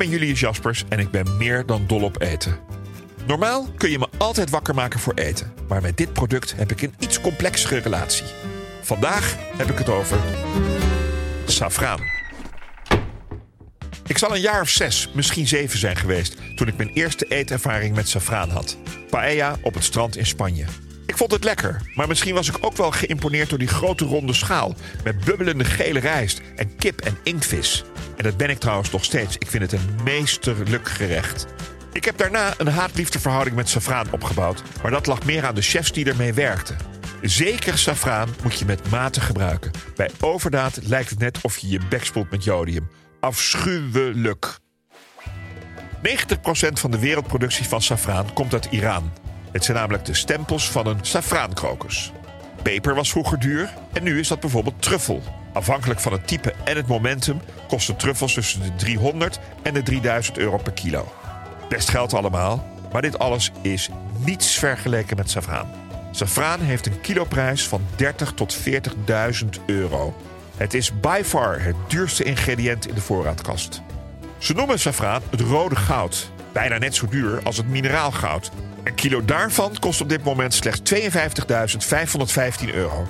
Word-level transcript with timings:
Ben 0.00 0.08
Julius 0.08 0.40
Jaspers 0.40 0.84
en 0.88 0.98
ik 0.98 1.10
ben 1.10 1.36
meer 1.36 1.66
dan 1.66 1.84
dol 1.86 2.02
op 2.02 2.20
eten. 2.20 2.58
Normaal 3.26 3.68
kun 3.76 3.90
je 3.90 3.98
me 3.98 4.08
altijd 4.16 4.50
wakker 4.50 4.74
maken 4.74 5.00
voor 5.00 5.14
eten, 5.14 5.52
maar 5.68 5.82
met 5.82 5.96
dit 5.96 6.12
product 6.12 6.56
heb 6.56 6.70
ik 6.70 6.82
een 6.82 6.94
iets 6.98 7.20
complexere 7.20 7.78
relatie. 7.78 8.26
Vandaag 8.82 9.36
heb 9.56 9.70
ik 9.70 9.78
het 9.78 9.88
over 9.88 10.18
safraan. 11.44 12.00
Ik 14.06 14.18
zal 14.18 14.34
een 14.34 14.40
jaar 14.40 14.60
of 14.60 14.68
zes, 14.68 15.10
misschien 15.14 15.48
zeven 15.48 15.78
zijn 15.78 15.96
geweest 15.96 16.36
toen 16.56 16.68
ik 16.68 16.76
mijn 16.76 16.90
eerste 16.94 17.24
eetervaring 17.28 17.94
met 17.94 18.08
safraan 18.08 18.50
had. 18.50 18.76
Paella 19.10 19.56
op 19.62 19.74
het 19.74 19.84
strand 19.84 20.16
in 20.16 20.26
Spanje. 20.26 20.64
Vond 21.20 21.32
het 21.32 21.44
lekker, 21.44 21.80
maar 21.94 22.08
misschien 22.08 22.34
was 22.34 22.48
ik 22.48 22.56
ook 22.60 22.76
wel 22.76 22.90
geïmponeerd 22.90 23.48
door 23.48 23.58
die 23.58 23.68
grote 23.68 24.04
ronde 24.04 24.32
schaal 24.32 24.74
met 25.04 25.24
bubbelende 25.24 25.64
gele 25.64 25.98
rijst 25.98 26.40
en 26.56 26.76
kip 26.76 27.00
en 27.00 27.18
inktvis. 27.22 27.84
En 28.16 28.24
dat 28.24 28.36
ben 28.36 28.50
ik 28.50 28.58
trouwens 28.58 28.90
nog 28.90 29.04
steeds. 29.04 29.36
Ik 29.36 29.46
vind 29.46 29.62
het 29.62 29.72
een 29.72 29.98
meesterlijk 30.04 30.88
gerecht. 30.88 31.46
Ik 31.92 32.04
heb 32.04 32.16
daarna 32.16 32.54
een 32.58 32.68
haat-liefdeverhouding 32.68 33.56
met 33.56 33.68
safraan 33.68 34.06
opgebouwd, 34.10 34.62
maar 34.82 34.90
dat 34.90 35.06
lag 35.06 35.24
meer 35.24 35.46
aan 35.46 35.54
de 35.54 35.62
chefs 35.62 35.92
die 35.92 36.04
ermee 36.04 36.32
werkten. 36.32 36.76
Zeker 37.22 37.78
safraan 37.78 38.28
moet 38.42 38.58
je 38.58 38.64
met 38.64 38.90
mate 38.90 39.20
gebruiken. 39.20 39.70
Bij 39.96 40.10
overdaad 40.20 40.78
lijkt 40.82 41.10
het 41.10 41.18
net 41.18 41.38
of 41.42 41.58
je 41.58 41.68
je 41.68 41.80
bek 41.88 42.04
spoelt 42.04 42.30
met 42.30 42.44
jodium. 42.44 42.90
Afschuwelijk. 43.20 44.58
90% 46.02 46.72
van 46.72 46.90
de 46.90 46.98
wereldproductie 46.98 47.68
van 47.68 47.82
safraan 47.82 48.32
komt 48.32 48.52
uit 48.52 48.68
Iran. 48.70 49.12
Het 49.52 49.64
zijn 49.64 49.76
namelijk 49.76 50.04
de 50.04 50.14
stempels 50.14 50.70
van 50.70 50.86
een 50.86 50.98
safraankrokus. 51.00 52.12
Peper 52.62 52.94
was 52.94 53.10
vroeger 53.10 53.38
duur 53.38 53.74
en 53.92 54.02
nu 54.02 54.18
is 54.18 54.28
dat 54.28 54.40
bijvoorbeeld 54.40 54.82
truffel. 54.82 55.22
Afhankelijk 55.52 56.00
van 56.00 56.12
het 56.12 56.26
type 56.26 56.54
en 56.64 56.76
het 56.76 56.86
momentum 56.86 57.40
kosten 57.68 57.96
truffels 57.96 58.34
tussen 58.34 58.62
de 58.62 58.74
300 58.76 59.40
en 59.62 59.74
de 59.74 59.82
3000 59.82 60.38
euro 60.38 60.56
per 60.56 60.72
kilo. 60.72 61.12
Best 61.68 61.88
geld 61.88 62.14
allemaal, 62.14 62.68
maar 62.92 63.02
dit 63.02 63.18
alles 63.18 63.52
is 63.62 63.88
niets 64.24 64.54
vergeleken 64.54 65.16
met 65.16 65.30
safraan. 65.30 65.70
Safraan 66.10 66.60
heeft 66.60 66.86
een 66.86 67.00
kiloprijs 67.00 67.68
van 67.68 67.82
30 67.96 68.32
tot 68.32 68.56
40.000 68.56 69.48
euro. 69.66 70.16
Het 70.56 70.74
is 70.74 71.00
by 71.00 71.20
far 71.24 71.62
het 71.62 71.76
duurste 71.86 72.24
ingrediënt 72.24 72.88
in 72.88 72.94
de 72.94 73.00
voorraadkast. 73.00 73.82
Ze 74.38 74.52
noemen 74.52 74.78
safraan 74.78 75.22
het 75.30 75.40
rode 75.40 75.76
goud. 75.76 76.30
Bijna 76.52 76.78
net 76.78 76.94
zo 76.94 77.06
duur 77.06 77.40
als 77.42 77.56
het 77.56 77.68
mineraalgoud. 77.68 78.50
Een 78.84 78.94
kilo 78.94 79.24
daarvan 79.24 79.76
kost 79.78 80.00
op 80.00 80.08
dit 80.08 80.24
moment 80.24 80.54
slechts 80.54 80.92
52.515 80.94 82.74
euro. 82.74 83.08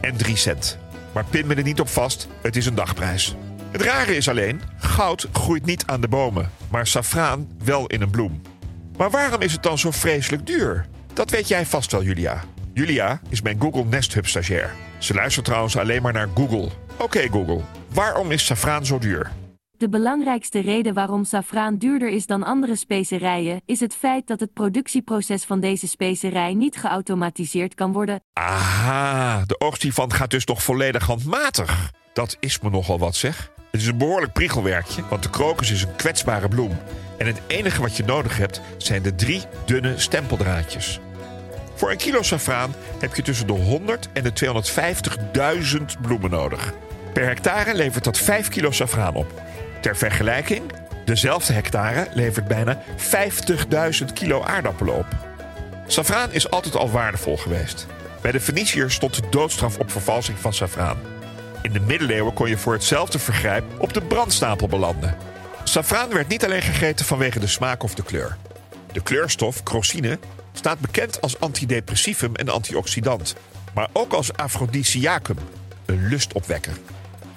En 0.00 0.16
3 0.16 0.36
cent. 0.36 0.78
Maar 1.12 1.24
pin 1.24 1.46
me 1.46 1.54
er 1.54 1.62
niet 1.62 1.80
op 1.80 1.88
vast, 1.88 2.28
het 2.42 2.56
is 2.56 2.66
een 2.66 2.74
dagprijs. 2.74 3.36
Het 3.70 3.82
rare 3.82 4.16
is 4.16 4.28
alleen, 4.28 4.60
goud 4.76 5.28
groeit 5.32 5.66
niet 5.66 5.86
aan 5.86 6.00
de 6.00 6.08
bomen, 6.08 6.50
maar 6.70 6.86
safraan 6.86 7.48
wel 7.64 7.86
in 7.86 8.02
een 8.02 8.10
bloem. 8.10 8.42
Maar 8.96 9.10
waarom 9.10 9.40
is 9.40 9.52
het 9.52 9.62
dan 9.62 9.78
zo 9.78 9.90
vreselijk 9.90 10.46
duur? 10.46 10.86
Dat 11.12 11.30
weet 11.30 11.48
jij 11.48 11.66
vast 11.66 11.92
wel, 11.92 12.02
Julia. 12.02 12.44
Julia 12.72 13.20
is 13.28 13.42
mijn 13.42 13.60
Google 13.60 13.84
Nest 13.84 14.14
Hub 14.14 14.26
stagiair. 14.26 14.74
Ze 14.98 15.14
luistert 15.14 15.44
trouwens 15.44 15.76
alleen 15.76 16.02
maar 16.02 16.12
naar 16.12 16.28
Google. 16.34 16.68
Oké 16.96 17.28
Google, 17.30 17.60
waarom 17.88 18.30
is 18.30 18.44
safraan 18.44 18.86
zo 18.86 18.98
duur? 18.98 19.30
De 19.76 19.88
belangrijkste 19.88 20.60
reden 20.60 20.94
waarom 20.94 21.24
safraan 21.24 21.76
duurder 21.78 22.08
is 22.08 22.26
dan 22.26 22.42
andere 22.42 22.76
specerijen 22.76 23.60
is 23.66 23.80
het 23.80 23.94
feit 23.94 24.26
dat 24.26 24.40
het 24.40 24.52
productieproces 24.52 25.44
van 25.44 25.60
deze 25.60 25.88
specerij 25.88 26.54
niet 26.54 26.76
geautomatiseerd 26.76 27.74
kan 27.74 27.92
worden. 27.92 28.20
Aha, 28.32 29.44
de 29.46 29.72
hiervan 29.78 30.12
gaat 30.12 30.30
dus 30.30 30.44
nog 30.44 30.62
volledig 30.62 31.06
handmatig. 31.06 31.90
Dat 32.12 32.36
is 32.40 32.60
me 32.60 32.70
nogal 32.70 32.98
wat 32.98 33.14
zeg. 33.14 33.52
Het 33.70 33.80
is 33.80 33.86
een 33.86 33.98
behoorlijk 33.98 34.32
priegelwerkje, 34.32 35.02
want 35.10 35.22
de 35.22 35.30
krokus 35.30 35.70
is 35.70 35.82
een 35.82 35.96
kwetsbare 35.96 36.48
bloem. 36.48 36.78
En 37.18 37.26
het 37.26 37.40
enige 37.46 37.80
wat 37.80 37.96
je 37.96 38.04
nodig 38.04 38.38
hebt 38.38 38.60
zijn 38.76 39.02
de 39.02 39.14
drie 39.14 39.42
dunne 39.64 39.98
stempeldraadjes. 39.98 41.00
Voor 41.74 41.90
een 41.90 41.96
kilo 41.96 42.22
safraan 42.22 42.74
heb 42.98 43.14
je 43.14 43.22
tussen 43.22 43.46
de 43.46 43.52
100 43.52 44.08
en 44.12 44.22
de 44.22 44.32
250.000 45.78 46.00
bloemen 46.00 46.30
nodig. 46.30 46.72
Per 47.12 47.26
hectare 47.26 47.74
levert 47.74 48.04
dat 48.04 48.18
5 48.18 48.48
kilo 48.48 48.70
safraan 48.70 49.14
op. 49.14 49.42
Ter 49.84 49.96
vergelijking, 49.96 50.72
dezelfde 51.04 51.52
hectare 51.52 52.06
levert 52.12 52.48
bijna 52.48 52.82
50.000 54.00 54.12
kilo 54.14 54.42
aardappelen 54.42 54.94
op. 54.94 55.06
Safraan 55.86 56.32
is 56.32 56.50
altijd 56.50 56.76
al 56.76 56.90
waardevol 56.90 57.36
geweest. 57.36 57.86
Bij 58.20 58.32
de 58.32 58.40
Feniciërs 58.40 58.94
stond 58.94 59.14
de 59.14 59.28
doodstraf 59.30 59.78
op 59.78 59.90
vervalsing 59.90 60.38
van 60.38 60.52
safraan. 60.52 60.98
In 61.62 61.72
de 61.72 61.80
middeleeuwen 61.80 62.32
kon 62.32 62.48
je 62.48 62.58
voor 62.58 62.72
hetzelfde 62.72 63.18
vergrijp 63.18 63.64
op 63.78 63.92
de 63.92 64.00
brandstapel 64.00 64.68
belanden. 64.68 65.16
Safraan 65.64 66.12
werd 66.12 66.28
niet 66.28 66.44
alleen 66.44 66.62
gegeten 66.62 67.06
vanwege 67.06 67.40
de 67.40 67.46
smaak 67.46 67.82
of 67.82 67.94
de 67.94 68.02
kleur. 68.02 68.36
De 68.92 69.02
kleurstof, 69.02 69.62
crosine, 69.62 70.18
staat 70.52 70.78
bekend 70.78 71.20
als 71.20 71.40
antidepressivum 71.40 72.34
en 72.34 72.48
antioxidant, 72.48 73.34
maar 73.74 73.88
ook 73.92 74.12
als 74.12 74.32
aphrodisiacum, 74.32 75.38
een 75.86 76.08
lustopwekker. 76.08 76.72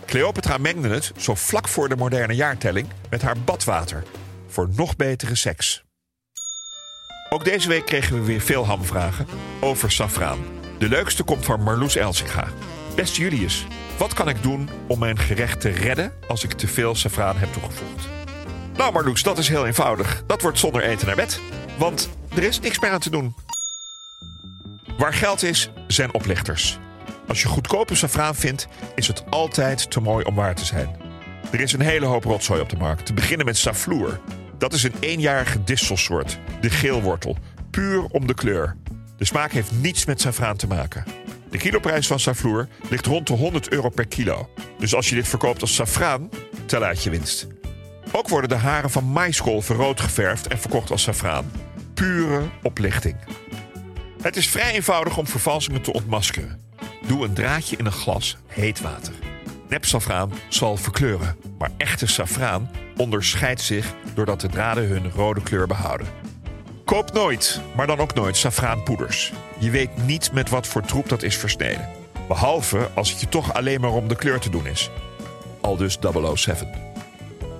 Cleopatra 0.07 0.57
mengde 0.57 0.90
het, 0.90 1.12
zo 1.18 1.35
vlak 1.35 1.68
voor 1.68 1.90
de 1.90 1.95
moderne 1.95 2.35
jaartelling, 2.35 2.88
met 3.09 3.22
haar 3.22 3.38
badwater. 3.40 4.03
Voor 4.47 4.69
nog 4.75 4.95
betere 4.95 5.35
seks. 5.35 5.84
Ook 7.29 7.45
deze 7.45 7.68
week 7.68 7.85
kregen 7.85 8.19
we 8.19 8.25
weer 8.25 8.41
veel 8.41 8.66
hamvragen 8.66 9.28
over 9.59 9.91
safraan. 9.91 10.45
De 10.79 10.90
leukste 10.90 11.23
komt 11.23 11.45
van 11.45 11.63
Marloes 11.63 11.95
Elsinga. 11.95 12.47
Beste 12.95 13.22
Julius, 13.22 13.66
wat 13.97 14.13
kan 14.13 14.29
ik 14.29 14.44
doen 14.44 14.69
om 14.88 15.00
mijn 15.00 15.19
gerecht 15.19 15.62
te 15.62 15.69
redden 15.69 16.13
als 16.28 16.44
ik 16.44 16.51
te 16.51 16.68
veel 16.68 16.95
safraan 16.95 17.38
heb 17.38 17.53
toegevoegd? 17.53 18.07
Nou 18.78 18.94
Marloes, 18.94 19.24
dat 19.24 19.38
is 19.38 19.47
heel 19.47 19.66
eenvoudig. 19.66 20.24
Dat 20.28 20.41
wordt 20.41 20.59
zonder 20.59 20.84
eten 20.84 21.07
naar 21.07 21.16
bed. 21.16 21.39
Want 21.78 22.09
er 22.35 22.44
is 22.44 22.59
niks 22.59 22.79
meer 22.79 22.91
aan 22.91 23.00
te 23.00 23.09
doen. 23.09 23.35
Waar 24.97 25.13
geld 25.13 25.44
is, 25.44 25.69
zijn 25.88 26.13
oplichters. 26.13 26.79
Als 27.28 27.42
je 27.42 27.48
goedkope 27.48 27.96
safraan 27.96 28.36
vindt, 28.36 28.68
is 28.96 29.08
het 29.08 29.24
altijd 29.30 29.92
te 29.92 30.02
mooi 30.02 30.26
om 30.26 30.36
waar 30.36 30.56
te 30.56 30.66
zijn. 30.66 30.96
Er 31.52 31.60
is 31.60 31.74
een 31.74 31.82
hele 31.82 32.06
hoop 32.06 32.24
rotzooi 32.24 32.62
op 32.62 32.70
de 32.70 32.78
markt. 32.78 33.06
Te 33.06 33.14
beginnen 33.14 33.46
met 33.46 33.58
safloer. 33.58 34.20
Dat 34.58 34.74
is 34.74 34.84
een 34.84 34.96
eenjarige 35.00 35.64
distelsoort, 35.64 36.40
de 36.62 36.70
geelwortel. 36.70 37.38
Puur 37.72 38.04
om 38.04 38.28
de 38.28 38.34
kleur. 38.34 38.76
De 39.18 39.26
smaak 39.26 39.52
heeft 39.52 39.72
niets 39.72 40.06
met 40.06 40.22
safraan 40.22 40.58
te 40.58 40.68
maken. 40.68 41.04
De 41.50 41.58
kiloprijs 41.58 42.08
van 42.08 42.20
safloer 42.20 42.68
ligt 42.90 43.06
rond 43.06 43.28
de 43.28 43.34
100 43.34 43.70
euro 43.70 43.90
per 43.90 44.08
kilo. 44.08 44.50
Dus 44.80 44.96
als 44.96 45.10
je 45.10 45.16
dit 45.16 45.28
verkoopt 45.28 45.62
als 45.62 45.76
safraan, 45.76 46.30
tel 46.66 46.84
uit 46.84 47.04
je 47.04 47.10
winst. 47.10 47.48
Ook 48.12 48.30
worden 48.30 48.50
de 48.50 48.56
haren 48.56 48.90
van 48.90 49.04
maiskolven 49.04 49.76
rood 49.76 50.00
geverfd 50.00 50.48
en 50.48 50.60
verkocht 50.60 50.92
als 50.92 51.02
safraan. 51.02 51.51
Pure 51.94 52.42
oplichting. 52.63 53.16
Het 54.22 54.36
is 54.36 54.50
vrij 54.50 54.74
eenvoudig 54.74 55.18
om 55.18 55.28
vervalsingen 55.28 55.81
te 55.81 55.94
ontmaskeren. 55.94 56.67
Doe 57.07 57.25
een 57.25 57.33
draadje 57.33 57.77
in 57.77 57.86
een 57.86 57.92
glas 57.92 58.38
heet 58.48 58.81
water. 58.81 59.13
Nepsafraan 59.69 60.31
zal 60.50 60.77
verkleuren, 60.77 61.36
maar 61.57 61.71
echte 61.77 62.07
safraan 62.07 62.69
onderscheidt 62.98 63.62
zich 63.62 63.94
doordat 64.13 64.42
de 64.42 64.48
draden 64.48 64.88
hun 64.88 65.12
rode 65.12 65.42
kleur 65.42 65.68
behouden. 65.68 66.07
Koop 66.86 67.13
nooit, 67.13 67.62
maar 67.75 67.88
dan 67.88 68.00
ook 68.00 68.13
nooit 68.13 68.38
safraanpoeders. 68.38 69.33
Je 69.59 69.71
weet 69.71 70.06
niet 70.06 70.31
met 70.31 70.50
wat 70.50 70.68
voor 70.68 70.81
troep 70.81 71.09
dat 71.09 71.24
is 71.24 71.38
versneden. 71.38 71.89
Behalve 72.27 72.89
als 72.94 73.10
het 73.10 73.19
je 73.19 73.30
toch 73.30 73.53
alleen 73.53 73.81
maar 73.81 73.94
om 73.94 74.07
de 74.07 74.15
kleur 74.15 74.39
te 74.39 74.50
doen 74.50 74.68
is. 74.68 74.89
Al 75.62 75.77
dus 75.77 75.98
007. 76.33 76.71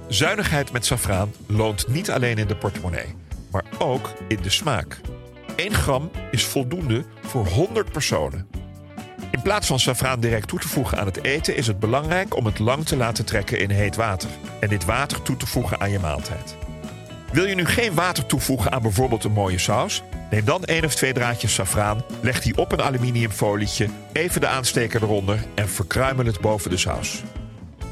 Zuinigheid 0.08 0.72
met 0.72 0.86
safraan 0.86 1.32
loont 1.46 1.88
niet 1.88 2.12
alleen 2.12 2.38
in 2.38 2.48
de 2.48 2.56
portemonnee, 2.56 3.16
maar 3.52 3.66
ook 3.78 4.14
in 4.28 4.40
de 4.42 4.50
smaak. 4.50 5.00
1 5.56 5.74
gram 5.74 6.12
is 6.32 6.46
voldoende 6.46 7.06
voor 7.22 7.48
100 7.48 7.92
personen. 7.92 8.57
In 9.32 9.42
plaats 9.42 9.68
van 9.68 9.80
safraan 9.80 10.20
direct 10.20 10.48
toe 10.48 10.60
te 10.60 10.68
voegen 10.68 10.98
aan 11.00 11.06
het 11.06 11.24
eten, 11.24 11.56
is 11.56 11.68
het 11.68 11.80
belangrijk 11.80 12.36
om 12.36 12.46
het 12.46 12.60
lang 12.60 12.86
te 12.86 12.96
laten 12.96 13.26
trekken 13.26 13.60
in 13.60 13.70
heet 13.70 13.96
water 13.96 14.30
en 14.60 14.70
dit 14.70 14.86
water 14.86 15.22
toe 15.22 15.38
te 15.38 15.48
voegen 15.48 15.80
aan 15.80 15.92
je 15.92 16.00
maaltijd. 16.00 16.56
Wil 17.32 17.46
je 17.46 17.56
nu 17.56 17.66
geen 17.66 17.94
water 17.94 18.26
toevoegen 18.26 18.72
aan 18.72 18.82
bijvoorbeeld 18.82 19.24
een 19.24 19.32
mooie 19.32 19.58
saus? 19.58 20.04
Neem 20.30 20.46
dan 20.46 20.64
één 20.64 20.86
of 20.86 20.96
twee 20.96 21.14
draadjes 21.14 21.54
safraan, 21.54 22.04
leg 22.22 22.42
die 22.42 22.58
op 22.58 22.72
een 22.72 22.82
aluminiumfolietje, 22.82 23.90
even 24.14 24.42
de 24.42 24.48
aansteker 24.48 25.04
eronder 25.04 25.40
en 25.56 25.70
verkruimel 25.70 26.26
het 26.26 26.40
boven 26.40 26.70
de 26.70 26.78
saus. 26.78 27.24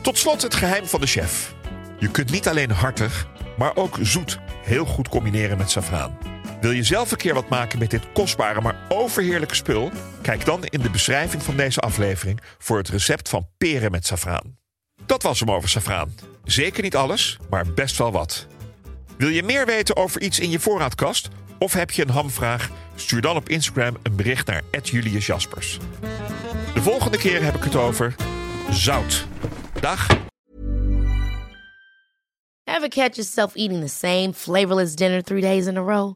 Tot 0.02 0.18
slot 0.18 0.42
het 0.42 0.56
geheim 0.56 0.86
van 0.86 1.00
de 1.00 1.08
chef. 1.08 1.54
Je 2.00 2.12
kunt 2.12 2.32
niet 2.32 2.48
alleen 2.48 2.72
hartig, 2.72 3.28
maar 3.58 3.76
ook 3.76 3.98
zoet 4.02 4.40
heel 4.64 4.86
goed 4.86 5.10
combineren 5.10 5.58
met 5.58 5.70
safraan. 5.70 6.35
Wil 6.66 6.74
je 6.74 6.84
zelf 6.84 7.12
een 7.12 7.18
keer 7.18 7.34
wat 7.34 7.50
maken 7.50 7.80
met 7.80 7.90
dit 7.90 8.12
kostbare 8.14 8.62
maar 8.62 8.76
overheerlijke 8.90 9.56
spul? 9.56 9.92
Kijk 10.22 10.46
dan 10.46 10.66
in 10.66 10.82
de 10.82 10.90
beschrijving 10.90 11.44
van 11.44 11.56
deze 11.56 11.80
aflevering 11.80 12.42
voor 12.58 12.78
het 12.78 12.90
recept 12.90 13.30
van 13.30 13.48
peren 13.58 13.92
met 13.92 14.06
safraan. 14.06 14.58
Dat 15.06 15.24
was 15.24 15.40
hem 15.40 15.52
over 15.52 15.70
safraan. 15.70 16.16
Zeker 16.44 16.84
niet 16.84 16.96
alles, 16.96 17.38
maar 17.50 17.74
best 17.74 17.98
wel 17.98 18.12
wat. 18.12 18.48
Wil 19.18 19.28
je 19.28 19.44
meer 19.44 19.66
weten 19.66 19.96
over 19.96 20.22
iets 20.22 20.40
in 20.40 20.50
je 20.50 20.60
voorraadkast? 20.60 21.28
Of 21.60 21.74
heb 21.74 21.92
je 21.92 22.02
een 22.02 22.10
hamvraag? 22.10 22.70
Stuur 22.96 23.22
dan 23.22 23.36
op 23.36 23.50
Instagram 23.50 23.98
een 24.04 24.16
bericht 24.16 24.48
naar 24.48 24.64
Julius 24.84 25.26
Jaspers. 25.26 25.80
De 26.74 26.82
volgende 26.82 27.18
keer 27.18 27.44
heb 27.44 27.56
ik 27.56 27.64
het 27.64 27.76
over 27.76 28.16
zout. 28.70 29.28
Dag. 29.80 30.08
Ever 32.64 32.90
catch 32.90 33.16
yourself 33.16 33.56
eating 33.56 33.82
the 33.82 34.08
same 34.08 34.34
flavorless 34.34 34.96
dinner 34.96 35.24
three 35.24 35.42
days 35.42 35.66
in 35.66 35.78
a 35.78 35.82
row? 35.82 36.16